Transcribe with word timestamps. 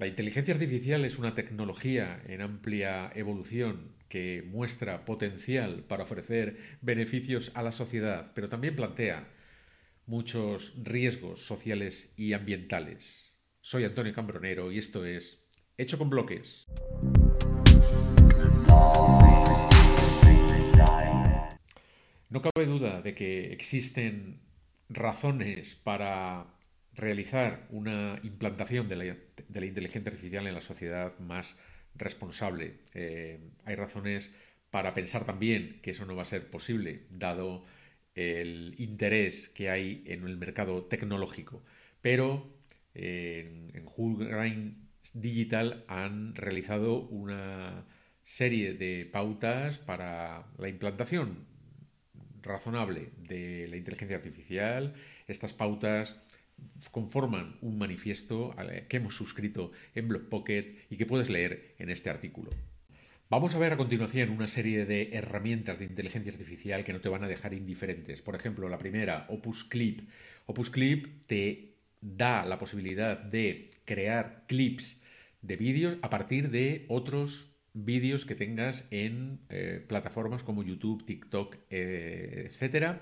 La 0.00 0.06
inteligencia 0.06 0.54
artificial 0.54 1.04
es 1.04 1.18
una 1.18 1.34
tecnología 1.34 2.22
en 2.26 2.40
amplia 2.40 3.12
evolución 3.14 3.92
que 4.08 4.42
muestra 4.50 5.04
potencial 5.04 5.84
para 5.84 6.04
ofrecer 6.04 6.56
beneficios 6.80 7.52
a 7.52 7.62
la 7.62 7.70
sociedad, 7.70 8.32
pero 8.34 8.48
también 8.48 8.76
plantea 8.76 9.28
muchos 10.06 10.72
riesgos 10.82 11.44
sociales 11.44 12.14
y 12.16 12.32
ambientales. 12.32 13.34
Soy 13.60 13.84
Antonio 13.84 14.14
Cambronero 14.14 14.72
y 14.72 14.78
esto 14.78 15.04
es 15.04 15.44
Hecho 15.76 15.98
con 15.98 16.08
Bloques. 16.08 16.64
No 22.30 22.40
cabe 22.40 22.64
duda 22.64 23.02
de 23.02 23.14
que 23.14 23.52
existen 23.52 24.40
razones 24.88 25.74
para 25.74 26.58
realizar 26.94 27.66
una 27.70 28.18
implantación 28.22 28.88
de 28.88 28.96
la, 28.96 29.66
inteligencia 29.66 30.10
artificial 30.10 30.46
en 30.46 30.54
la 30.54 30.60
sociedad 30.60 31.18
más 31.18 31.54
responsable. 31.94 32.78
Eh, 32.94 33.40
hay 33.64 33.74
razones 33.74 34.32
para 34.70 34.94
pensar 34.94 35.24
también 35.24 35.80
que 35.82 35.92
eso 35.92 36.06
no 36.06 36.16
va 36.16 36.22
a 36.22 36.26
ser 36.26 36.50
posible, 36.50 37.06
dado 37.10 37.64
el 38.14 38.74
interés 38.78 39.48
que 39.48 39.70
hay 39.70 40.04
en 40.06 40.26
el 40.26 40.36
mercado 40.36 40.84
tecnológico. 40.84 41.62
Pero 42.02 42.56
en, 42.94 43.72
en 43.74 44.90
Digital 45.14 45.84
han 45.88 46.34
realizado 46.34 47.00
una 47.00 47.84
serie 48.24 48.74
de 48.74 49.08
pautas 49.10 49.78
para 49.78 50.46
la 50.58 50.68
implantación 50.68 51.46
razonable 52.42 53.10
de 53.18 53.66
la 53.68 53.76
inteligencia 53.76 54.16
artificial. 54.16 54.94
Estas 55.26 55.52
pautas 55.52 56.16
conforman 56.90 57.56
un 57.60 57.78
manifiesto 57.78 58.54
que 58.88 58.96
hemos 58.96 59.14
suscrito 59.14 59.72
en 59.94 60.08
Blogpocket 60.08 60.86
y 60.90 60.96
que 60.96 61.06
puedes 61.06 61.28
leer 61.28 61.74
en 61.78 61.90
este 61.90 62.10
artículo. 62.10 62.50
Vamos 63.28 63.54
a 63.54 63.58
ver 63.58 63.72
a 63.72 63.76
continuación 63.76 64.30
una 64.30 64.48
serie 64.48 64.86
de 64.86 65.10
herramientas 65.12 65.78
de 65.78 65.84
inteligencia 65.84 66.32
artificial 66.32 66.82
que 66.82 66.92
no 66.92 67.00
te 67.00 67.08
van 67.08 67.22
a 67.22 67.28
dejar 67.28 67.54
indiferentes. 67.54 68.22
Por 68.22 68.34
ejemplo, 68.34 68.68
la 68.68 68.78
primera, 68.78 69.26
Opus 69.28 69.62
Clip. 69.62 70.00
Opus 70.46 70.68
Clip 70.68 71.06
te 71.28 71.74
da 72.00 72.44
la 72.44 72.58
posibilidad 72.58 73.16
de 73.16 73.70
crear 73.84 74.44
clips 74.48 75.00
de 75.42 75.56
vídeos 75.56 75.96
a 76.02 76.10
partir 76.10 76.50
de 76.50 76.86
otros 76.88 77.46
vídeos 77.72 78.24
que 78.24 78.34
tengas 78.34 78.84
en 78.90 79.38
eh, 79.48 79.84
plataformas 79.86 80.42
como 80.42 80.64
YouTube, 80.64 81.04
TikTok, 81.04 81.56
eh, 81.70 82.48
etcétera 82.50 83.00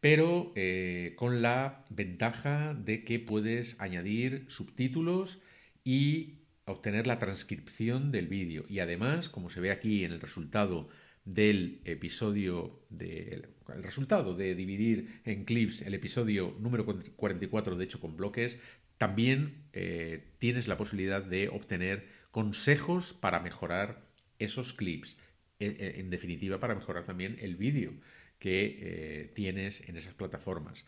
pero 0.00 0.52
eh, 0.56 1.14
con 1.16 1.42
la 1.42 1.84
ventaja 1.90 2.74
de 2.74 3.04
que 3.04 3.20
puedes 3.20 3.76
añadir 3.78 4.46
subtítulos 4.48 5.38
y 5.84 6.40
obtener 6.64 7.06
la 7.06 7.18
transcripción 7.18 8.10
del 8.10 8.26
vídeo. 8.26 8.64
Y 8.68 8.78
además, 8.78 9.28
como 9.28 9.50
se 9.50 9.60
ve 9.60 9.70
aquí 9.70 10.04
en 10.04 10.12
el 10.12 10.20
resultado 10.20 10.88
del 11.24 11.82
episodio, 11.84 12.80
de, 12.88 13.48
el 13.74 13.82
resultado 13.82 14.34
de 14.34 14.54
dividir 14.54 15.20
en 15.24 15.44
clips 15.44 15.82
el 15.82 15.94
episodio 15.94 16.56
número 16.58 16.86
44 16.86 17.76
de 17.76 17.84
hecho 17.84 18.00
con 18.00 18.16
bloques, 18.16 18.58
también 18.96 19.64
eh, 19.72 20.32
tienes 20.38 20.66
la 20.66 20.76
posibilidad 20.76 21.22
de 21.22 21.48
obtener 21.48 22.06
consejos 22.30 23.12
para 23.12 23.40
mejorar 23.40 24.02
esos 24.38 24.72
clips. 24.72 25.18
E, 25.58 25.96
en 25.98 26.08
definitiva, 26.08 26.58
para 26.58 26.74
mejorar 26.74 27.04
también 27.04 27.36
el 27.40 27.56
vídeo 27.56 27.92
que 28.40 28.78
eh, 28.80 29.32
tienes 29.34 29.88
en 29.88 29.96
esas 29.96 30.14
plataformas. 30.14 30.84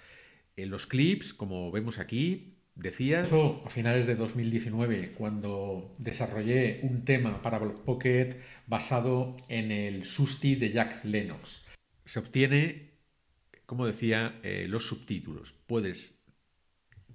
En 0.57 0.71
los 0.71 0.87
clips, 0.87 1.33
como 1.33 1.71
vemos 1.71 1.99
aquí, 2.01 2.57
decía... 2.75 3.23
a 3.23 3.71
finales 3.71 4.07
de 4.07 4.17
2019, 4.17 5.13
cuando 5.13 5.95
desarrollé 5.99 6.81
un 6.83 7.05
tema 7.05 7.43
para 7.43 7.61
Pocket 7.61 8.41
basado 8.67 9.37
en 9.49 9.71
el 9.71 10.05
Susti 10.05 10.57
de 10.57 10.71
Jack 10.71 11.05
Lennox. 11.05 11.63
Se 12.05 12.19
obtiene, 12.19 12.91
como 13.67 13.87
decía, 13.87 14.41
eh, 14.43 14.67
los 14.69 14.87
subtítulos. 14.87 15.55
Puedes 15.67 16.23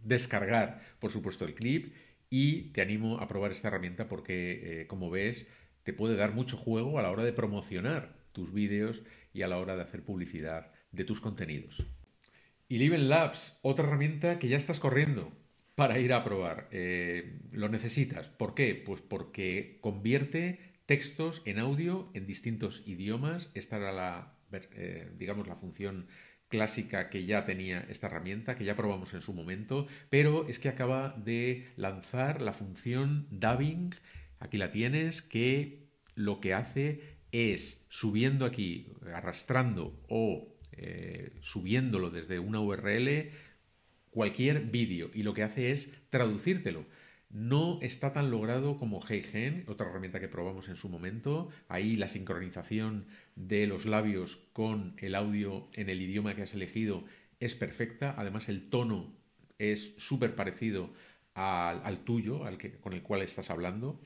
descargar, 0.03 0.81
por 0.99 1.11
supuesto, 1.11 1.45
el 1.45 1.55
clip 1.55 1.93
y 2.29 2.71
te 2.71 2.81
animo 2.81 3.19
a 3.19 3.27
probar 3.27 3.51
esta 3.51 3.69
herramienta 3.69 4.07
porque, 4.07 4.81
eh, 4.81 4.87
como 4.87 5.09
ves, 5.09 5.47
te 5.83 5.93
puede 5.93 6.15
dar 6.15 6.33
mucho 6.33 6.57
juego 6.57 6.99
a 6.99 7.01
la 7.01 7.11
hora 7.11 7.23
de 7.23 7.33
promocionar 7.33 8.17
tus 8.33 8.53
vídeos 8.53 9.01
y 9.37 9.43
a 9.43 9.47
la 9.47 9.57
hora 9.59 9.75
de 9.75 9.83
hacer 9.83 10.03
publicidad 10.03 10.71
de 10.91 11.03
tus 11.03 11.21
contenidos. 11.21 11.85
Y 12.67 12.79
Liven 12.79 13.07
Labs, 13.07 13.59
otra 13.61 13.85
herramienta 13.85 14.39
que 14.39 14.49
ya 14.49 14.57
estás 14.57 14.79
corriendo 14.79 15.31
para 15.75 15.99
ir 15.99 16.11
a 16.11 16.23
probar. 16.23 16.67
Eh, 16.71 17.39
lo 17.51 17.69
necesitas. 17.69 18.29
¿Por 18.29 18.55
qué? 18.55 18.75
Pues 18.75 19.01
porque 19.01 19.77
convierte 19.79 20.59
textos 20.87 21.43
en 21.45 21.59
audio 21.59 22.09
en 22.13 22.25
distintos 22.25 22.81
idiomas. 22.85 23.51
Esta 23.53 23.77
era 23.77 23.91
la, 23.91 24.33
eh, 24.51 25.11
digamos, 25.17 25.47
la 25.47 25.55
función 25.55 26.07
clásica 26.49 27.09
que 27.09 27.25
ya 27.25 27.45
tenía 27.45 27.85
esta 27.89 28.07
herramienta, 28.07 28.55
que 28.55 28.65
ya 28.65 28.75
probamos 28.75 29.13
en 29.13 29.21
su 29.21 29.33
momento, 29.33 29.87
pero 30.09 30.47
es 30.47 30.59
que 30.59 30.69
acaba 30.69 31.15
de 31.17 31.67
lanzar 31.75 32.41
la 32.41 32.53
función 32.53 33.27
dubbing, 33.29 33.93
aquí 34.39 34.57
la 34.57 34.71
tienes, 34.71 35.21
que 35.21 35.87
lo 36.15 36.39
que 36.39 36.53
hace 36.53 37.16
es 37.31 37.79
subiendo 37.89 38.45
aquí, 38.45 38.87
arrastrando 39.13 39.99
o 40.07 40.47
eh, 40.71 41.31
subiéndolo 41.41 42.09
desde 42.09 42.39
una 42.39 42.59
URL 42.59 43.31
cualquier 44.11 44.65
vídeo 44.65 45.11
y 45.13 45.23
lo 45.23 45.33
que 45.33 45.43
hace 45.43 45.71
es 45.71 45.91
traducírtelo. 46.09 46.85
No 47.29 47.79
está 47.81 48.13
tan 48.13 48.31
logrado 48.31 48.79
como 48.79 49.01
HeyGen, 49.01 49.65
otra 49.67 49.89
herramienta 49.89 50.19
que 50.19 50.29
probamos 50.29 50.69
en 50.69 50.77
su 50.77 50.87
momento. 50.87 51.49
Ahí 51.67 51.97
la 51.97 52.07
sincronización 52.07 53.07
de 53.35 53.67
los 53.67 53.85
labios 53.85 54.39
con 54.53 54.95
el 54.97 55.13
audio 55.13 55.67
en 55.73 55.89
el 55.89 56.01
idioma 56.01 56.35
que 56.35 56.43
has 56.43 56.53
elegido 56.53 57.03
es 57.39 57.53
perfecta. 57.53 58.15
Además, 58.17 58.47
el 58.47 58.69
tono 58.69 59.13
es 59.59 59.93
súper 59.97 60.35
parecido 60.35 60.93
al, 61.33 61.99
tuyo, 62.05 62.45
al 62.45 62.57
que, 62.57 62.79
con 62.79 62.93
el 62.93 63.01
cual 63.01 63.21
estás 63.21 63.49
hablando. 63.49 64.01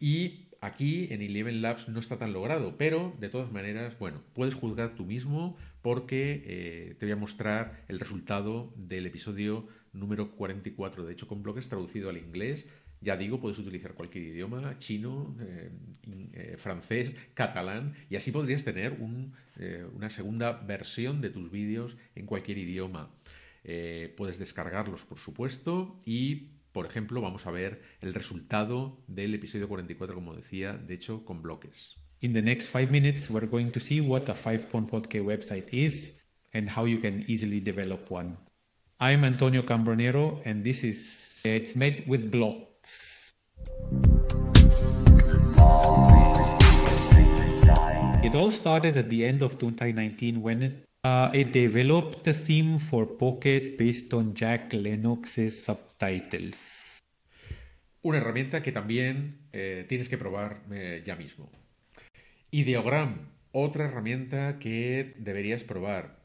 Y 0.00 0.45
Aquí 0.60 1.08
en 1.10 1.22
Eleven 1.22 1.60
Labs 1.62 1.88
no 1.88 2.00
está 2.00 2.18
tan 2.18 2.32
logrado, 2.32 2.76
pero 2.78 3.14
de 3.20 3.28
todas 3.28 3.52
maneras, 3.52 3.98
bueno, 3.98 4.22
puedes 4.34 4.54
juzgar 4.54 4.94
tú 4.94 5.04
mismo 5.04 5.56
porque 5.82 6.42
eh, 6.46 6.96
te 6.98 7.06
voy 7.06 7.12
a 7.12 7.16
mostrar 7.16 7.84
el 7.88 8.00
resultado 8.00 8.72
del 8.76 9.06
episodio 9.06 9.68
número 9.92 10.32
44. 10.32 11.04
De 11.04 11.12
hecho, 11.12 11.28
con 11.28 11.42
bloques 11.42 11.68
traducido 11.68 12.10
al 12.10 12.16
inglés. 12.16 12.66
Ya 13.00 13.16
digo, 13.16 13.40
puedes 13.40 13.58
utilizar 13.58 13.94
cualquier 13.94 14.24
idioma, 14.24 14.78
chino, 14.78 15.36
eh, 15.40 15.70
eh, 16.32 16.54
francés, 16.56 17.14
catalán, 17.34 17.94
y 18.08 18.16
así 18.16 18.32
podrías 18.32 18.64
tener 18.64 18.98
una 19.92 20.10
segunda 20.10 20.52
versión 20.52 21.20
de 21.20 21.30
tus 21.30 21.50
vídeos 21.50 21.96
en 22.14 22.26
cualquier 22.26 22.58
idioma. 22.58 23.10
puedes 24.16 24.38
descargarlos, 24.38 25.04
por 25.04 25.18
supuesto, 25.18 26.00
y 26.06 26.48
por 26.76 26.84
ejemplo, 26.84 27.22
vamos 27.22 27.46
a 27.46 27.50
ver 27.50 27.80
el 28.02 28.12
resultado 28.12 29.02
del 29.06 29.34
episodio 29.34 29.66
44, 29.66 30.14
como 30.14 30.34
decía, 30.34 30.74
de 30.74 30.92
hecho, 30.92 31.24
con 31.24 31.40
bloques. 31.40 31.96
In 32.20 32.34
the 32.34 32.42
next 32.42 32.70
five 32.70 32.90
minutes, 32.90 33.30
we're 33.30 33.48
going 33.48 33.70
to 33.70 33.80
see 33.80 34.02
what 34.02 34.28
a 34.28 34.34
5.podcast 34.34 35.24
website 35.24 35.72
is 35.72 36.20
and 36.52 36.68
how 36.68 36.84
you 36.86 37.00
can 37.00 37.24
easily 37.28 37.60
develop 37.60 38.10
one. 38.10 38.36
I'm 39.00 39.24
Antonio 39.24 39.62
Cambronero, 39.62 40.42
and 40.44 40.62
this 40.62 40.84
is 40.84 41.40
it's 41.46 41.74
made 41.74 42.04
with 42.06 42.30
blocks. 42.30 43.32
It 48.22 48.34
all 48.34 48.50
started 48.50 48.98
at 48.98 49.08
the 49.08 49.24
end 49.24 49.40
of 49.40 49.58
2019 49.58 50.42
when 50.42 50.84
developed 51.52 52.28
a 52.28 52.34
theme 52.34 52.78
for 52.78 53.16
Pocket 53.16 53.76
based 53.78 54.12
on 54.14 54.34
Jack 54.34 54.72
Lennox's 54.72 55.64
subtitles. 55.64 56.98
Una 58.02 58.18
herramienta 58.18 58.62
que 58.62 58.72
también 58.72 59.38
eh, 59.52 59.84
tienes 59.88 60.08
que 60.08 60.18
probar 60.18 60.62
eh, 60.70 61.02
ya 61.04 61.16
mismo. 61.16 61.50
Ideogram, 62.50 63.30
otra 63.52 63.86
herramienta 63.86 64.58
que 64.58 65.14
deberías 65.18 65.64
probar. 65.64 66.24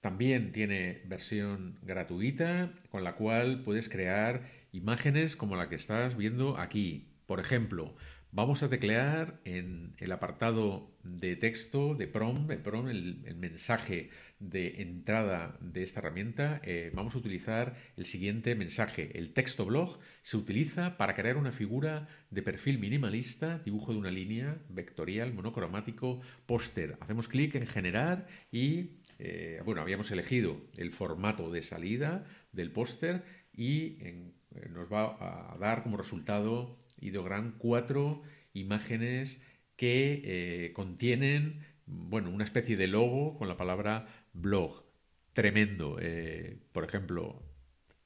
También 0.00 0.52
tiene 0.52 1.02
versión 1.04 1.78
gratuita 1.82 2.72
con 2.90 3.04
la 3.04 3.16
cual 3.16 3.62
puedes 3.62 3.88
crear 3.88 4.48
imágenes 4.72 5.36
como 5.36 5.56
la 5.56 5.68
que 5.68 5.74
estás 5.74 6.16
viendo 6.16 6.56
aquí. 6.56 7.08
Por 7.26 7.40
ejemplo, 7.40 7.94
Vamos 8.30 8.62
a 8.62 8.68
teclear 8.68 9.40
en 9.46 9.94
el 9.96 10.12
apartado 10.12 10.90
de 11.02 11.34
texto 11.34 11.94
de 11.94 12.06
PROM, 12.06 12.50
el, 12.50 13.34
mensaje 13.36 14.10
de 14.38 14.82
entrada 14.82 15.56
de 15.60 15.82
esta 15.82 16.00
herramienta. 16.00 16.60
Eh, 16.62 16.90
vamos 16.92 17.14
a 17.14 17.18
utilizar 17.18 17.76
el 17.96 18.04
siguiente 18.04 18.54
mensaje. 18.54 19.18
El 19.18 19.32
texto 19.32 19.64
blog 19.64 19.98
se 20.20 20.36
utiliza 20.36 20.98
para 20.98 21.14
crear 21.14 21.38
una 21.38 21.52
figura 21.52 22.06
de 22.30 22.42
perfil 22.42 22.78
minimalista, 22.78 23.60
dibujo 23.60 23.92
de 23.92 23.98
una 23.98 24.10
línea, 24.10 24.58
vectorial, 24.68 25.32
monocromático, 25.32 26.20
póster. 26.44 26.98
Hacemos 27.00 27.28
clic 27.28 27.54
en 27.54 27.66
generar 27.66 28.26
y, 28.52 28.98
eh, 29.18 29.62
bueno, 29.64 29.80
habíamos 29.80 30.10
elegido 30.10 30.60
el 30.76 30.92
formato 30.92 31.50
de 31.50 31.62
salida 31.62 32.26
del 32.52 32.72
póster 32.72 33.24
y 33.54 33.96
eh, 34.02 34.32
nos 34.68 34.92
va 34.92 35.54
a 35.54 35.56
dar 35.56 35.82
como 35.82 35.96
resultado 35.96 36.76
ideogram 37.00 37.56
cuatro 37.58 38.22
imágenes 38.52 39.40
que 39.76 40.22
eh, 40.24 40.72
contienen 40.72 41.64
bueno, 41.86 42.30
una 42.30 42.44
especie 42.44 42.76
de 42.76 42.88
logo 42.88 43.38
con 43.38 43.48
la 43.48 43.56
palabra 43.56 44.06
blog. 44.32 44.84
Tremendo. 45.32 45.98
Eh, 46.00 46.58
por 46.72 46.84
ejemplo, 46.84 47.42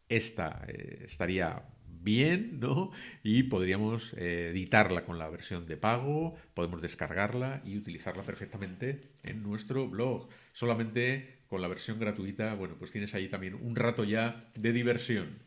esta 0.09 0.65
eh, 0.69 1.05
estaría 1.07 1.65
bien, 1.87 2.61
¿no? 2.61 2.91
Y 3.23 3.45
podríamos 3.45 4.13
editarla 4.15 5.05
con 5.05 5.19
la 5.19 5.29
versión 5.31 5.67
de 5.67 5.77
pago, 5.77 6.37
podemos 6.55 6.83
descargarla 6.83 7.63
y 7.65 7.77
utilizarla 7.77 8.25
perfectamente 8.25 9.01
en 9.23 9.43
nuestro 9.43 9.89
blog. 9.89 10.29
Solamente 10.53 11.43
con 11.47 11.63
la 11.63 11.69
versión 11.69 11.99
gratuita, 11.99 12.55
bueno, 12.55 12.77
pues 12.79 12.93
tienes 12.93 13.15
ahí 13.15 13.29
también 13.29 13.55
un 13.55 13.77
rato 13.77 14.05
ya 14.05 14.51
de 14.55 14.73
diversión. 14.73 15.39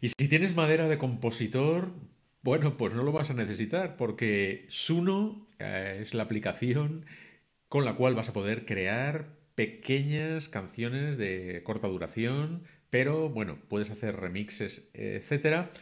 Y 0.00 0.08
si 0.08 0.28
tienes 0.28 0.54
madera 0.54 0.88
de 0.88 0.98
compositor, 0.98 1.92
bueno, 2.46 2.76
pues 2.76 2.94
no 2.94 3.02
lo 3.02 3.10
vas 3.10 3.30
a 3.30 3.34
necesitar 3.34 3.96
porque 3.96 4.66
Suno 4.68 5.48
eh, 5.58 5.98
es 6.00 6.14
la 6.14 6.22
aplicación 6.22 7.04
con 7.68 7.84
la 7.84 7.96
cual 7.96 8.14
vas 8.14 8.28
a 8.28 8.32
poder 8.32 8.64
crear 8.66 9.26
pequeñas 9.56 10.48
canciones 10.48 11.18
de 11.18 11.62
corta 11.64 11.88
duración, 11.88 12.62
pero 12.88 13.30
bueno, 13.30 13.58
puedes 13.68 13.90
hacer 13.90 14.14
remixes, 14.14 14.88
etcétera. 14.94 15.72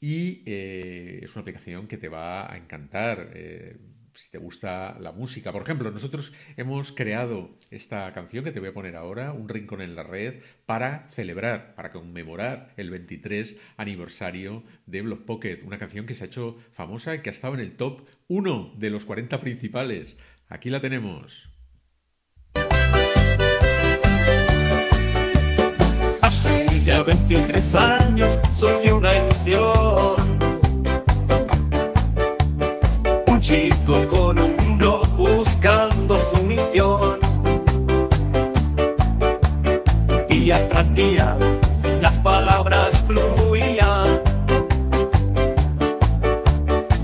Y 0.00 0.42
eh, 0.46 1.20
es 1.22 1.36
una 1.36 1.42
aplicación 1.42 1.86
que 1.86 1.96
te 1.96 2.08
va 2.08 2.52
a 2.52 2.56
encantar. 2.56 3.30
Eh, 3.34 3.76
si 4.14 4.30
te 4.30 4.38
gusta 4.38 4.96
la 5.00 5.12
música. 5.12 5.52
Por 5.52 5.62
ejemplo, 5.62 5.90
nosotros 5.90 6.32
hemos 6.56 6.92
creado 6.92 7.58
esta 7.70 8.12
canción 8.12 8.44
que 8.44 8.52
te 8.52 8.60
voy 8.60 8.70
a 8.70 8.74
poner 8.74 8.96
ahora, 8.96 9.32
Un 9.32 9.48
Rincón 9.48 9.80
en 9.80 9.94
la 9.94 10.02
Red, 10.02 10.42
para 10.66 11.08
celebrar, 11.10 11.74
para 11.74 11.92
conmemorar 11.92 12.72
el 12.76 12.90
23 12.90 13.56
aniversario 13.76 14.64
de 14.86 15.02
Block 15.02 15.24
Pocket, 15.24 15.60
una 15.64 15.78
canción 15.78 16.06
que 16.06 16.14
se 16.14 16.24
ha 16.24 16.26
hecho 16.26 16.58
famosa 16.72 17.14
y 17.14 17.20
que 17.20 17.30
ha 17.30 17.32
estado 17.32 17.54
en 17.54 17.60
el 17.60 17.76
top 17.76 18.06
1 18.28 18.74
de 18.76 18.90
los 18.90 19.04
40 19.04 19.40
principales. 19.40 20.16
Aquí 20.48 20.70
la 20.70 20.80
tenemos. 20.80 21.48
Hace 26.22 26.84
ya 26.84 27.02
23 27.02 27.74
años 27.74 28.38
soy 28.52 28.90
una 28.90 29.16
ilusión 29.16 30.39
con 33.90 34.38
un 34.38 34.78
blog 34.78 35.04
buscando 35.16 36.20
su 36.20 36.44
misión. 36.44 37.18
Día 40.28 40.68
tras 40.68 40.94
día 40.94 41.36
las 42.00 42.20
palabras 42.20 43.04
fluían 43.04 44.20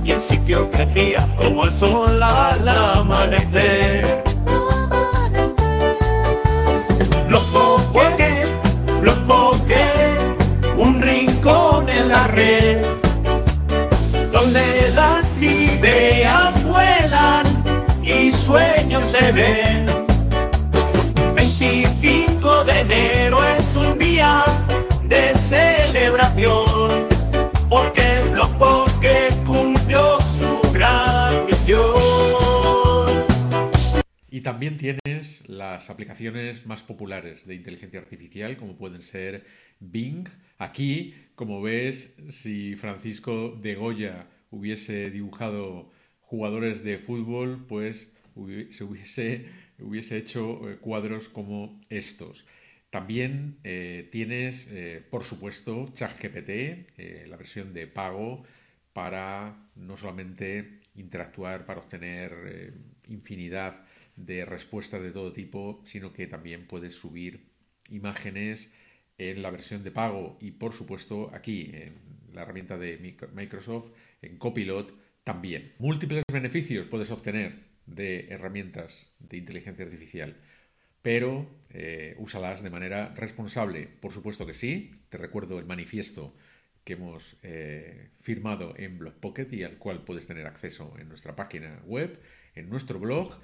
y 0.05 0.13
el 0.13 0.21
sitio 0.21 0.71
crecía 0.71 1.27
como 1.37 1.65
el 1.65 1.73
sol 1.73 2.23
al 2.23 2.69
amanecer. 2.69 4.23
Los 7.29 7.43
poke, 7.47 8.47
los 9.03 9.19
poke, 9.27 9.89
un 10.77 11.03
rincón 11.03 11.89
en 11.89 12.09
la 12.09 12.29
red 12.29 12.97
donde 14.31 14.93
las 14.95 15.43
ideas 15.43 16.26
sueños 18.47 19.03
se 19.03 19.33
ven. 19.33 19.87
25 21.35 22.65
de 22.65 22.81
enero 22.81 23.43
es 23.45 23.75
un 23.75 23.99
día 23.99 24.45
de 25.03 25.35
celebración, 25.35 27.09
porque 27.69 28.05
Block 28.33 29.01
que 29.01 29.31
cumplió 29.45 30.21
su 30.21 30.73
gran 30.73 31.45
misión. 31.47 33.27
Y 34.31 34.43
también 34.43 34.77
tienes 34.77 35.43
las 35.49 35.91
aplicaciones 35.91 36.67
más 36.67 36.85
populares 36.85 37.47
de 37.47 37.57
inteligencia 37.57 37.99
artificial, 37.99 38.57
como 38.57 38.77
pueden 38.77 39.03
ser 39.03 39.45
Bing. 39.81 40.29
Aquí, 40.59 41.17
como 41.35 41.63
ves, 41.63 42.15
si 42.31 42.77
Francisco 42.77 43.59
de 43.61 43.75
Goya 43.75 44.29
hubiese 44.51 45.11
dibujado 45.11 45.91
jugadores 46.21 46.85
de 46.85 46.99
fútbol, 46.99 47.65
pues 47.69 48.13
se 48.71 48.85
hubiese, 48.85 49.47
hubiese 49.79 50.17
hecho 50.17 50.71
eh, 50.71 50.77
cuadros 50.77 51.29
como 51.29 51.81
estos. 51.89 52.45
También 52.91 53.59
eh, 53.65 54.09
tienes, 54.13 54.69
eh, 54.71 55.03
por 55.11 55.25
supuesto, 55.25 55.89
ChatGPT, 55.95 57.27
la 57.27 57.37
versión 57.37 57.73
de 57.73 57.87
pago, 57.87 58.45
para 58.93 59.69
no 59.75 59.97
solamente 59.97 60.81
interactuar, 60.95 61.67
para 61.67 61.81
obtener 61.81 62.73
infinidad 63.09 63.85
de 64.17 64.47
respuestas 64.47 65.03
de 65.03 65.11
todo 65.11 65.33
tipo, 65.33 65.83
sino 65.85 66.13
que 66.13 66.27
también 66.27 66.67
puedes 66.67 66.95
subir 66.95 67.45
imágenes 67.91 68.71
en 69.19 69.43
la 69.43 69.51
versión 69.51 69.85
de 69.85 69.91
pago 69.91 70.39
y, 70.41 70.53
por 70.53 70.73
supuesto, 70.73 71.31
aquí 71.35 71.71
en 71.75 71.95
la 72.33 72.43
herramienta 72.43 72.79
de 72.79 72.99
Microsoft 73.35 73.93
en 74.23 74.39
Copilot 74.39 74.95
también. 75.25 75.73
Múltiples 75.79 76.23
beneficios 76.33 76.87
puedes 76.87 77.11
obtener 77.11 77.76
de 77.87 78.29
herramientas 78.31 79.09
de 79.19 79.39
inteligencia 79.39 79.85
artificial, 79.85 80.37
pero 81.03 81.49
eh, 81.71 82.15
úsalas 82.19 82.63
de 82.63 82.71
manera 82.71 83.15
responsable. 83.15 83.89
Por 84.01 84.13
supuesto 84.13 84.47
que 84.47 84.55
sí. 84.55 84.91
Te 85.09 85.19
recuerdo 85.19 85.59
el 85.59 85.67
manifiesto 85.67 86.35
que 86.85 86.95
hemos 86.95 87.37
eh, 87.43 88.11
firmado 88.21 88.75
en 88.77 88.99
Pocket 89.21 89.49
y 89.53 89.65
al 89.65 89.79
cual 89.79 90.05
puedes 90.05 90.27
tener 90.27 90.47
acceso 90.47 90.95
en 90.99 91.09
nuestra 91.09 91.35
página 91.35 91.83
web, 91.87 92.21
en 92.55 92.69
nuestro 92.69 92.99
blog 92.99 93.41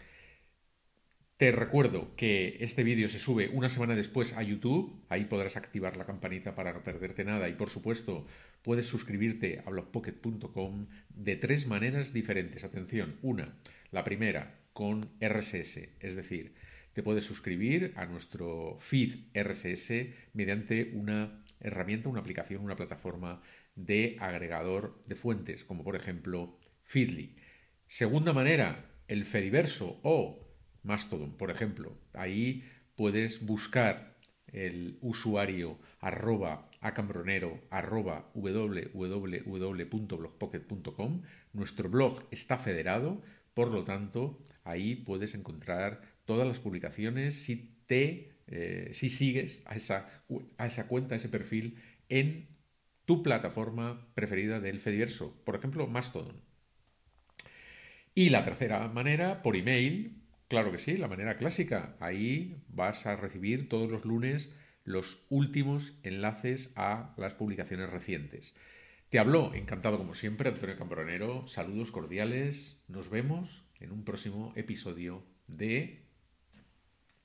te 1.43 1.51
recuerdo 1.51 2.15
que 2.15 2.59
este 2.61 2.85
vídeo 2.85 3.09
se 3.09 3.19
sube 3.19 3.49
una 3.49 3.69
semana 3.69 3.97
después 3.97 4.33
a 4.35 4.45
YouTube, 4.45 5.03
ahí 5.09 5.25
podrás 5.25 5.57
activar 5.57 5.97
la 5.97 6.07
campanita 6.07 6.55
para 6.55 6.73
no 6.73 6.85
perderte 6.85 7.25
nada 7.25 7.49
y 7.49 7.55
por 7.55 7.69
supuesto 7.69 8.29
puedes 8.63 8.87
suscribirte 8.87 9.61
a 9.67 9.71
blogpocket.com 9.71 10.87
de 11.09 11.35
tres 11.35 11.67
maneras 11.67 12.13
diferentes. 12.13 12.63
Atención, 12.63 13.17
una, 13.23 13.57
la 13.93 14.03
primera 14.03 14.59
con 14.73 15.13
RSS, 15.21 15.89
es 16.01 16.17
decir, 16.17 16.55
te 16.93 17.03
puedes 17.03 17.25
suscribir 17.25 17.93
a 17.97 18.07
nuestro 18.07 18.77
feed 18.81 19.27
RSS 19.35 20.09
mediante 20.35 20.93
una 20.95 21.45
herramienta, 21.61 22.09
una 22.09 22.21
aplicación, 22.21 22.65
una 22.65 22.77
plataforma 22.77 23.43
de 23.75 24.17
agregador 24.21 25.03
de 25.07 25.15
fuentes, 25.15 25.65
como 25.65 25.85
por 25.85 25.97
ejemplo 25.97 26.59
Feedly. 26.85 27.37
Segunda 27.87 28.33
manera, 28.33 28.91
el 29.09 29.25
Fediverso 29.25 29.99
o 30.03 30.49
Mastodon, 30.83 31.37
por 31.37 31.51
ejemplo. 31.51 31.99
Ahí 32.13 32.65
puedes 32.97 33.45
buscar 33.45 34.17
el 34.49 34.99
usuario 35.01 35.79
arroba 36.01 36.69
acambronero 36.81 37.61
arroba 37.71 38.31
www.blogpocket.com. 38.35 41.23
Nuestro 41.53 41.89
blog 41.89 42.27
está 42.31 42.59
federado, 42.59 43.23
por 43.55 43.71
lo 43.73 43.85
tanto, 43.85 44.43
ahí 44.65 44.97
puedes 44.97 45.35
encontrar 45.35 46.03
todas 46.25 46.47
las 46.47 46.61
publicaciones 46.61 47.43
si 47.43 47.77
te 47.87 48.33
eh, 48.49 48.91
si 48.93 49.09
sigues 49.09 49.63
a 49.67 49.77
esa, 49.77 50.25
a 50.59 50.67
esa 50.67 50.89
cuenta, 50.89 51.15
a 51.15 51.19
ese 51.19 51.29
perfil 51.29 51.79
en 52.09 52.49
tu 53.05 53.23
plataforma 53.23 54.09
preferida 54.15 54.61
del 54.61 54.81
Fediverso, 54.81 55.35
por 55.45 55.57
ejemplo, 55.57 55.87
Mastodon. 55.87 56.43
Y 58.15 58.29
la 58.29 58.45
tercera 58.45 58.87
manera, 58.89 59.43
por 59.43 59.57
email, 59.57 60.23
Claro 60.53 60.71
que 60.71 60.77
sí, 60.77 60.99
la 60.99 61.09
manera 61.09 61.39
clásica. 61.39 61.97
Ahí 61.99 62.63
vas 62.69 63.07
a 63.07 63.17
recibir 63.17 63.71
todos 63.71 63.91
los 63.91 64.05
lunes 64.05 64.51
los 64.85 65.19
últimos 65.31 65.95
enlaces 66.03 66.71
a 66.77 67.15
las 67.17 67.33
publicaciones 67.33 67.89
recientes. 67.89 68.55
Te 69.13 69.19
habló, 69.19 69.53
encantado 69.53 69.99
como 69.99 70.15
siempre, 70.15 70.49
Antonio 70.49 70.75
Cambronero. 70.75 71.47
Saludos 71.47 71.91
cordiales. 71.91 72.79
Nos 72.89 73.11
vemos 73.11 73.63
en 73.79 73.93
un 73.93 74.07
próximo 74.07 74.55
episodio 74.57 75.23
de 75.49 76.07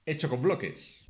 Hecho 0.05 0.27
con 0.27 0.41
Bloques. 0.41 1.05